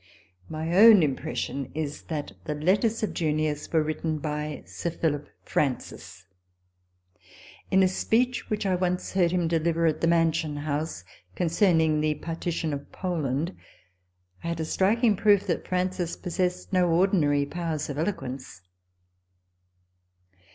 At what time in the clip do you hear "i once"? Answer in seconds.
8.65-9.13